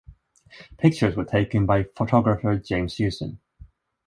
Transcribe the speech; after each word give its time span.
Pictures 0.79 1.15
were 1.15 1.25
taken 1.25 1.67
by 1.67 1.83
photographer 1.83 2.57
James 2.57 2.95
Houston. 2.97 3.39